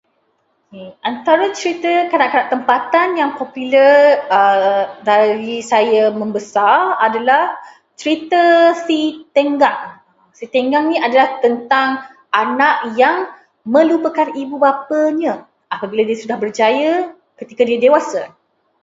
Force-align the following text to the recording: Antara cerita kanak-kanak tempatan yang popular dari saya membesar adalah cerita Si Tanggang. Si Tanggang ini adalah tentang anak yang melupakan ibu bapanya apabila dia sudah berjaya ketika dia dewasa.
Antara 1.09 1.47
cerita 1.59 1.91
kanak-kanak 2.11 2.49
tempatan 2.53 3.07
yang 3.21 3.31
popular 3.39 3.95
dari 5.09 5.55
saya 5.71 6.03
membesar 6.21 6.79
adalah 7.07 7.43
cerita 8.01 8.43
Si 8.83 9.01
Tanggang. 9.35 9.79
Si 10.37 10.45
Tanggang 10.53 10.83
ini 10.89 10.97
adalah 11.07 11.29
tentang 11.45 11.89
anak 12.43 12.75
yang 13.01 13.17
melupakan 13.73 14.27
ibu 14.41 14.55
bapanya 14.65 15.33
apabila 15.75 16.01
dia 16.07 16.17
sudah 16.23 16.37
berjaya 16.43 16.93
ketika 17.39 17.61
dia 17.69 17.77
dewasa. 17.83 18.23